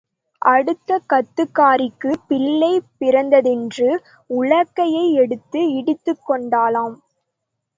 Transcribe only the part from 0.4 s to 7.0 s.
அடுத்தகத்துக்காரிக்குப் பிள்ளை பிறந்ததென்று உலக்கையை எடுத்து இடித்துக்கொண்டாளாம்.